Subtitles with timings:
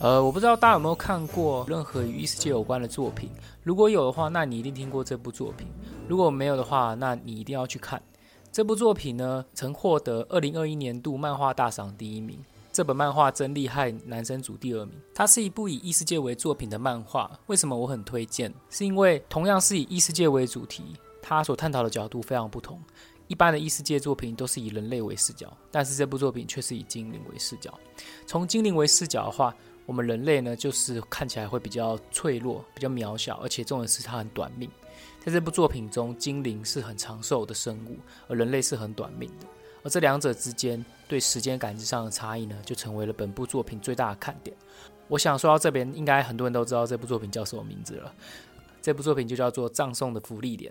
[0.00, 3.28] 呃，我不知道大家有没有看过任何与异世界有关的作品，
[3.64, 5.66] 如果有的话，那你一定听过这部作品；
[6.06, 8.00] 如果没有的话，那你一定要去看
[8.52, 9.44] 这部作品呢。
[9.54, 12.38] 曾获得二零二一年度漫画大赏第一名。
[12.72, 14.94] 这本漫画真厉害，男生组第二名。
[15.12, 17.28] 它是一部以异世界为作品的漫画。
[17.48, 18.54] 为什么我很推荐？
[18.70, 20.84] 是因为同样是以异世界为主题，
[21.20, 22.80] 它所探讨的角度非常不同。
[23.26, 27.74] 一般的异世界作品都是以人类为视角，但是这部作品却是以精灵为视角。
[28.26, 29.54] 从精灵为视角的话，
[29.88, 34.70] 我们人类呢，就是看起来会比较脆弱、比较渺小，而且重点是它很短命。
[35.24, 37.96] 在这部作品中，精灵是很长寿的生物，
[38.28, 39.46] 而人类是很短命的。
[39.82, 44.54] 而这两者之间对时间感知上的差异呢，就成为了本部作品最大的看点。
[45.08, 48.14] 我想说到这边，应该很多人都知道这部作品叫什么名字了。
[48.82, 50.70] 这部作品就叫做《葬送的福利莲》。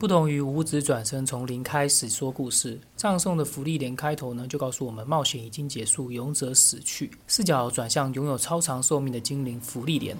[0.00, 10.16] 不同于五指转身从零开始说故事，《葬送的福利莲》开头呢就告诉我们冒险已经结束，勇者死去，视角转向拥有超长寿命的精灵福利莲。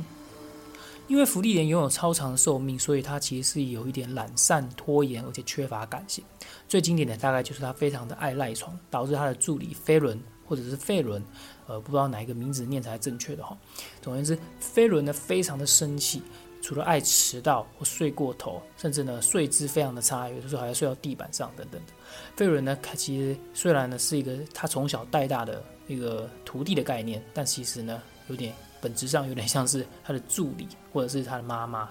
[1.09, 6.23] 因为福利莲拥有超长的寿命，所以它其实是有一点懒散、拖延，而且缺乏感性。
[6.69, 11.25] 最经典的大概就是他非常的爱赖床，导致他的助理飞轮或者是费伦，
[11.67, 13.57] 呃，不知道哪一个名字念才正确的哈。
[14.03, 16.21] 总而言之，飞轮呢非常的生气，
[16.71, 21.93] 除了爱迟到或睡过头，甚至呢睡姿非常的差，有的时候还要睡到地板上等等的。
[22.37, 28.55] 费伦呢，他其实虽然呢是一个他从小带大的一个徒弟的概念，但其实呢有点。
[28.83, 31.91] 本质上有点像是他的助理，或者是他的妈妈。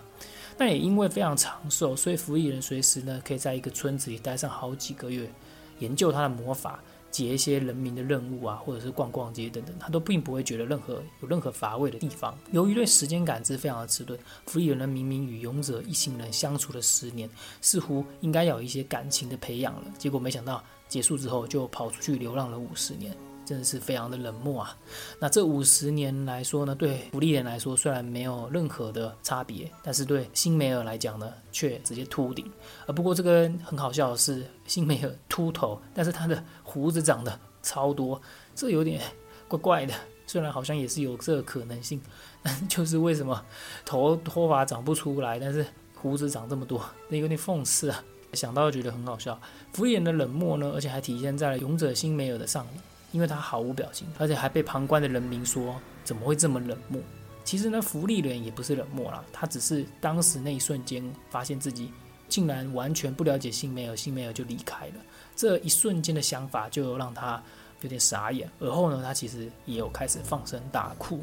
[0.57, 5.29] 但也因为非常长寿，所以服役人随时呢可以在一个村子里待上好几个月，
[5.77, 6.79] 研究他的魔法，
[7.11, 12.37] 接一些人民的任务啊，或者是逛逛街等等，他都并不会觉得任何有任何乏味的地方。
[12.51, 17.29] 由于对时间感知非常的迟钝，弗里人呢明明与勇者一行人相处了十年，
[17.61, 23.15] 似乎应该有一些感情的培养了，结果没想到结束之后就跑出去流浪了五十年。
[23.49, 24.77] 真的是非常的冷漠啊！
[25.19, 32.45] 那这五十年来说呢，对福利人来说虽然没有任何的差别，但是对辛梅尔来讲呢，却直接秃顶。
[32.85, 38.21] 而不过这个很好笑的是，辛梅尔秃头，但是他的胡子长得超多，
[38.53, 39.01] 这有点
[39.47, 39.95] 怪怪的。
[40.27, 41.99] 虽然好像也是有这个可能性，
[42.43, 43.43] 但就是为什么
[43.83, 45.65] 头脱发长不出来，但是
[45.95, 48.03] 胡子长这么多，那有点讽刺啊！
[48.33, 49.41] 想到觉得很好笑。
[49.73, 52.75] 福利人的冷漠呢，而且还体现在了勇者辛梅尔的上面。
[53.11, 57.01] 因为他毫无表情，而且还被旁观的人民说怎么会这么冷漠？
[57.43, 61.91] 其实呢，福利人也不是冷漠啦，他只是当时那一瞬间发现自己
[62.27, 64.95] 竟然完全不了解辛梅尔，辛梅尔就离开了。
[65.35, 67.41] 这一瞬间的想法就让他
[67.81, 68.47] 有点傻眼。
[68.59, 71.19] 而后呢，他其实也有开始放声大哭。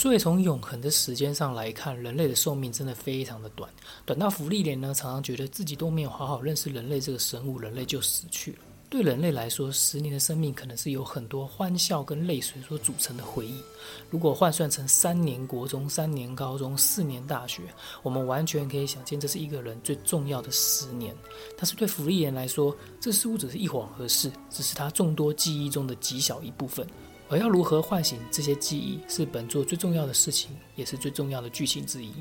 [0.00, 3.70] 所以从永恒的时间上来看，人类的寿命真的非常的短，
[4.06, 8.58] 短到福利莲呢常常觉得自己都没有好好认识人类这个生物，人类就死去了。
[8.88, 13.60] 对人类来说，十年的生命可能是有很多欢笑跟泪水所组成的回忆。
[14.08, 17.64] 如果换算成三年国中、三年高中、四年大学，
[18.02, 21.14] 我们完全可以想见，这是一个人最重要的十年。
[21.58, 26.86] 但是对福利莲来说，这似乎只是一晃而逝，只是他众多记忆中的极小一部分。
[27.30, 32.12] 而要如何唤醒这些记忆，是本作最重要的事情，也是最重要的剧情之一。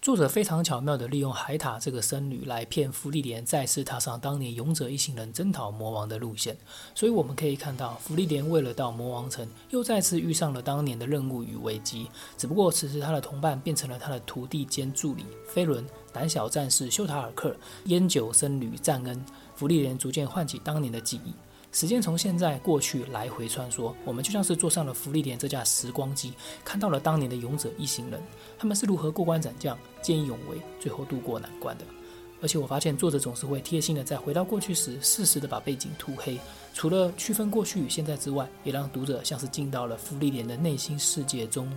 [0.00, 6.56] 作者非常巧妙地利用海塔这个僧侣来骗芙莉莲再次踏上当年勇者一行人征讨魔王的路线，
[6.94, 12.08] 所以我们可以看到，芙莉莲为了到魔王城，又再次遇上了当年的任务与危机。
[12.38, 17.54] 只不过此时他的同伴变成了他的徒弟兼助理飞轮、胆小战士修塔尔克、
[17.84, 19.22] 烟酒僧侣赞恩。
[19.54, 21.32] 芙莉莲逐渐唤起当年的记忆。
[21.72, 28.22] 时间从现在过去来回穿梭，我们就像是坐上了福利莲这架时光机，看到了当年的勇者一行人，
[28.58, 31.84] 他们是如何过关斩将、见义勇为，最后渡过难关的。
[32.42, 36.38] 而且我发现作者总是会贴心的在回到过去时，适时的把背景涂黑，
[36.74, 41.72] 除了区分过去与现在之外，也让读者像是进到了福利莲的内心世界中。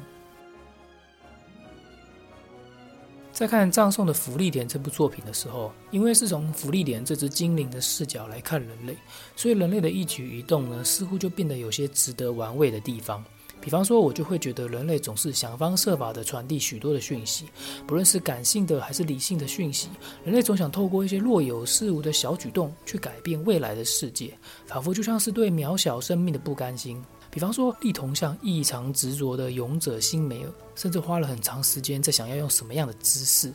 [3.35, 8.95] 在看《葬送的福利莲》这部作品的时候，因为是从福利莲这只精灵的视角来看人类，
[9.35, 13.21] 所以人类的一举一动呢，似乎就变得有些值得玩味的地方。
[13.59, 17.45] 比方说，我就会觉得人类总是想方设法地传递许多的讯息，
[17.85, 19.89] 不论是感性的还是理性的讯息，
[20.23, 24.33] 人类总想透过一些若有似无的小举动去改变未来的世界，
[24.65, 27.03] 仿佛就像是对渺小生命的不甘心。
[27.35, 33.53] 比方说，力同像异常执着的勇者辛梅尔，甚至花了很长时间在想要用什么样的姿势。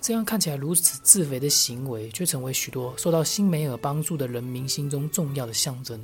[0.00, 6.02] 这样看起来如此自肥的行为，却成为许多受到辛梅尔帮助的人民心中重要的象征。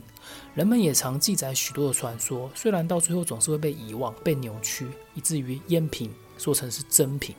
[0.53, 7.35] 人们也常记载许多的传说，虽然到最后总是会被遗忘、被扭曲，以至于赝品说成是真品，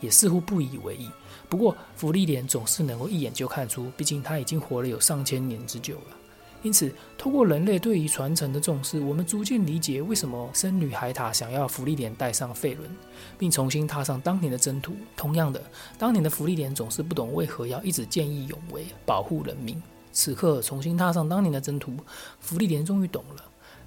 [0.00, 1.10] 也似乎不以为意。
[1.50, 6.17] 不过，芙莉莲总是能够一眼就看出，毕竟他已经活了有上千年之久了。
[6.62, 12.90] 因此，透过人类对于传承的重视，我们逐渐理解为什么僧女海塔想要芙莉莲带上费伦，
[13.38, 14.96] 并重新踏上当年的征途。
[15.16, 15.62] 同样的，
[15.96, 19.80] 当年的芙莉莲总是不懂为何要一直见义勇为，保护人民。
[20.10, 21.96] 此刻重新踏上当年的征途，
[22.40, 23.44] 芙莉莲终于懂了，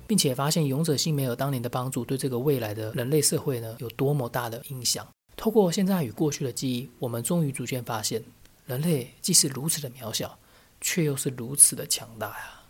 [0.07, 5.06] 并且发现勇者辛梅尔当年的帮助对这个未来的人类社会呢有多么大的影响。
[5.35, 8.24] 透过现在与过去的记忆，我们终于逐渐发现，
[8.65, 10.38] 人类既是如此的渺小，
[10.79, 12.60] 却又是如此的强大呀。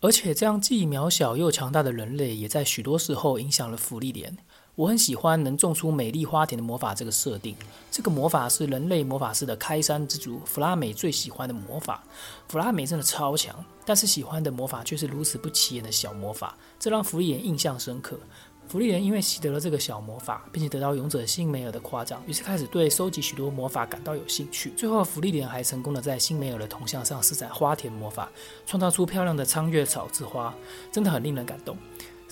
[0.00, 4.36] 而且，这样既渺小又强大的人类，也在许多时候影响了芙莉莲。
[4.76, 7.56] 我很喜欢能种出美丽花田的魔法这个设定。
[7.90, 12.04] 这个魔法是人类魔法师的开山之主弗拉美最喜欢的魔法。
[12.46, 18.20] 弗拉美真的超强，但是喜欢的魔法却是如此不起眼的小魔法，这让芙莉莲印象深刻。
[18.68, 24.70] 芙莉莲因为习得了这个小魔法，并且得到勇者辛梅尔的夸奖，于是开始对收集许多魔法感到有兴趣。
[24.76, 28.28] 最后，芙莉莲还成功的在辛梅尔的铜像上施展花田魔法，
[28.66, 30.54] 创造出漂亮的苍月草之花，
[30.92, 31.74] 真的很令人感动。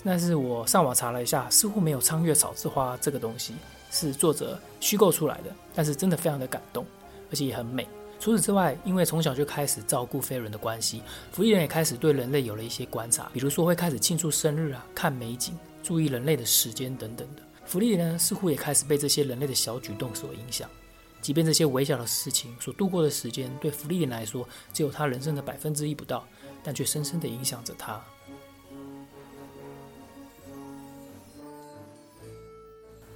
[0.05, 3.55] 但是我上网查了一下，似乎没有苍月草之花这个东西，
[3.91, 5.45] 是作者虚构出来的。
[5.75, 6.85] 但是真的非常的感动，
[7.31, 7.89] 而且也很美。
[8.21, 11.01] 除此之外，因为从小就开始照顾飞人的关系，
[11.33, 15.57] 芙莉莲也开始对人类有了一些观察，比如说会开始庆祝生日啊，看美景。
[15.87, 20.69] 注意人类的时间等等的，福利呢似乎也开始被这些人类的小举动所影响。
[21.23, 26.27] 即便这些微小的事情所度过的时间，对福利人来说只有他人生的百分之一不到，
[26.65, 28.05] 但却深深的影响着他。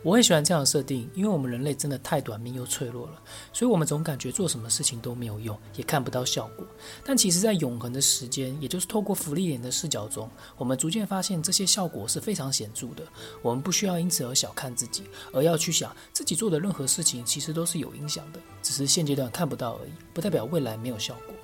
[0.03, 6.67] 我很喜欢这样的设定，因为我们人类真的太短命又脆弱了，所以我们总感觉做什么事情都没有用，也看不到效果。
[7.05, 13.03] 但其实，在永恒的时间，也就是透过福利莲的视角中，我们逐渐发现这些效果是非常显著的。
[13.43, 15.05] 我们不需要因此而小看自己，
[15.35, 21.35] 而要去想自己做的任何事情其实都是有影响的，只是现阶段看不到而已，不代表未来没有效果。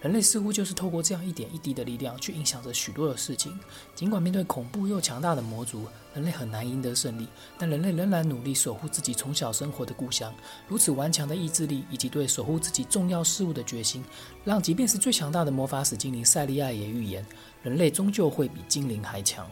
[0.00, 3.58] 人类似乎就是透过这样一点一滴的力量去影响着许多的事情。
[3.94, 10.34] 尽管面对恐怖又强大的魔族，人类很难赢得胜利，但人类仍然努力守护自己从小生活的故乡。
[10.66, 14.02] 如此顽强的意志力以及对守护自己重要事物的决心，
[14.42, 17.24] 让即便是最强大的魔法使精灵赛利亚也预言，
[17.62, 19.46] 人类终究会比精灵还强。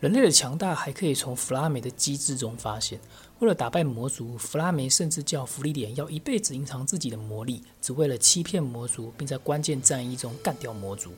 [0.00, 2.98] 人类的强大还可以从弗拉梅的机智中发现。
[3.38, 11.12] 为了打败魔族，弗拉梅甚至叫弗利莲要一辈子隐藏自己的魔力，只为了欺骗魔族，并在关键战役中干掉魔族。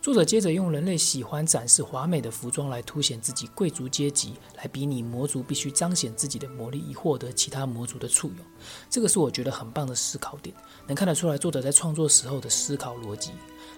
[0.00, 8.36] 作者接着用人类喜欢展示华美的服装来凸显自己贵族阶级，来比拟魔族必须彰显自己的魔力以获得其他魔族的簇拥。
[8.88, 10.54] 这个是我觉得很棒的思考点，
[10.86, 13.30] 能看得出来作者在创作时候的思考逻辑。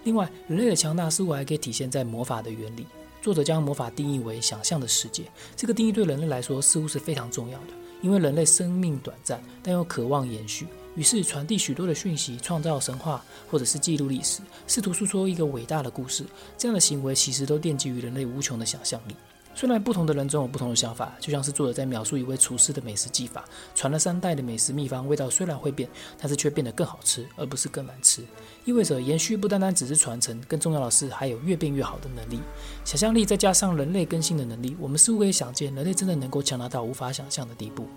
[0.03, 2.85] 另外，人类的强大似乎还可以体现在魔法的原理。
[3.21, 5.23] 作者将魔法定义为想象的世界，
[5.55, 16.23] 这个定义对人类来说似乎是非常重要的，因为人类生命短暂，但又渴望延续，于是传递许多的讯息，创造神话，或者是记录历史，试图诉说一个伟大的故事。
[16.57, 19.15] 这样的行为其实都奠基于人类无穷的想象力。
[19.57, 23.43] 虽然不同的人总有不同的想法，就像是作者在描述一位厨师的美食技法，
[23.73, 28.21] 传了三代的美食秘方，味道虽然会变，但是却变得更好吃，而不是更难吃。
[28.65, 32.39] 意味着延续不单单只是传承，更重要的是还有越变越好的能力。
[32.85, 37.87] 想象力再加上人类更新的能力，我们似乎可以想见，人类真的能够强大到无法想象的地步。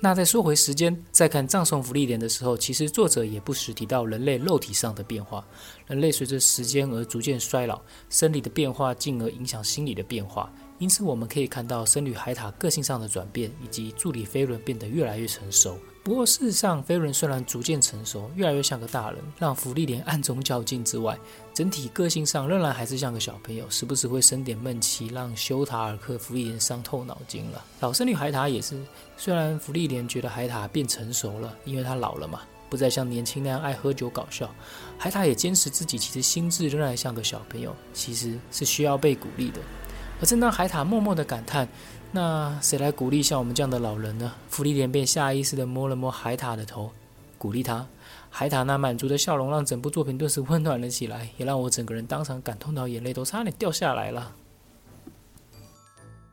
[0.00, 5.44] 那再说回时间，在看葬送福利莲的时候，其实作者也不时提到人类肉体上的变化。
[5.88, 10.52] 人类随着时间而逐渐衰老，生理的变化进而影响心理的变化。
[10.78, 15.76] 因此，我们可以看到僧侣海獭个性上的转变，以及助理飞轮变得越来越成熟。
[16.08, 21.18] 不过，事实上，飞轮虽然逐渐成熟，越来越像个大人，让福利莲暗中较劲之外，
[21.52, 27.62] 整体个性上仍然还是像个小朋友，时不时会生点闷气，让修塔尔克福利莲伤透脑筋了。
[27.80, 28.80] 老僧侣海塔也是，
[29.18, 34.50] 虽然福利莲觉得海塔变成熟了，因为他老了嘛，不再像年轻那样爱喝酒搞笑，
[34.96, 39.60] 海塔也坚持自己其实心智仍然像个小朋友，其实是需要被鼓励的。
[40.20, 41.68] 而正当海塔默默的感叹。
[42.10, 44.32] 那谁来鼓励像我们这样的老人呢？
[44.48, 46.90] 弗利莲便下意识地摸了摸海塔的头，
[47.36, 47.86] 鼓励他。
[48.30, 54.34] 海塔那满足的笑容让整部作品顿时温暖了起来，也让我整个人当场感动到眼泪都差点掉下来了。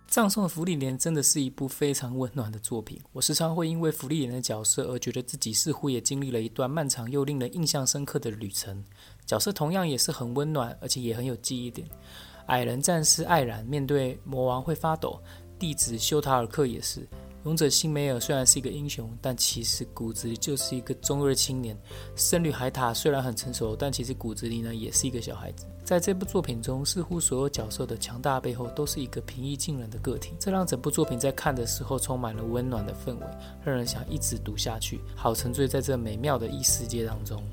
[0.08, 3.02] 葬送的福利莲真的是一部非常温暖的作品。
[3.12, 8.82] 我时常会因为福利莲的角色而觉得自己似乎也经历了一段漫长又令人印象深刻的旅程。
[9.26, 11.86] 角色同样也是很温暖，而且也很有记忆点。
[12.48, 15.20] 矮人战士艾然面对魔王会发抖，
[15.58, 17.08] 弟子修塔尔克也是。
[17.44, 21.78] 勇者辛梅尔虽然是一个英雄，但其实骨子里就是一个中二青年。
[22.16, 25.68] 圣女海塔虽然很成熟，但其实骨子里呢也是一个小孩子。
[25.84, 33.28] 在这部作品中，似乎所有角色的强大背后都是一个平易近人的个体，这让整部作品在看的时候充满了温暖的氛围，
[33.64, 37.44] 让人想一直读下去，好沉醉在这美妙的异世界当中。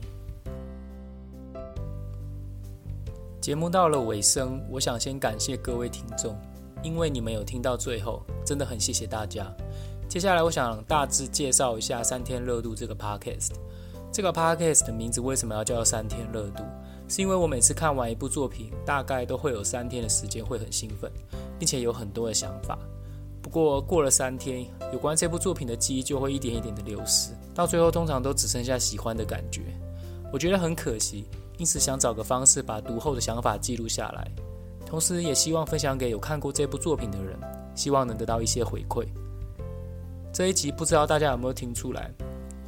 [3.43, 6.39] 节目到了尾声，我想先感谢各位听众。
[6.81, 9.53] 因为你们有听到最后，真的很谢谢大家。
[10.09, 13.51] 接下来，我想大致介绍一下三天热度这个 podcast。
[14.13, 16.63] 这个 podcast 的名字为什么要叫三天热度？
[17.09, 21.11] 是因为我每次看完一部作品，大概都会有三天的时间会很兴奋，
[21.59, 22.79] 并且有很多的想法。
[23.43, 29.63] 不过过了三天，有关这部作品的记忆就会一点一点的流失，到最后通常都只剩下喜欢的感觉。
[30.33, 31.27] 我觉得很可惜，
[31.59, 34.31] 因此想找个方式把读后的想法记录下来。
[34.87, 37.39] 同时，也希望分享给有看过这部作品的人，
[37.75, 39.07] 希望能得到一些回馈。
[40.33, 42.11] 这一集不知道大家有没有听出来，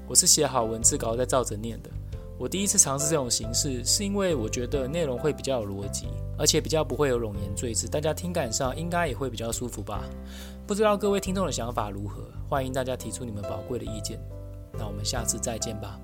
[0.08, 1.90] 我是写好文字稿再照着念的。
[2.38, 10.02] 我第一次尝试这种形式，是因为我觉得内容会比较有逻辑，而且比较不会有冗言赘字，大家听感上应该也会比较舒服吧。
[10.66, 12.24] 不知道各位听众的想法如何？
[12.48, 14.18] 欢迎大家提出你们宝贵的意见。
[14.72, 16.00] 那我们下次再见吧。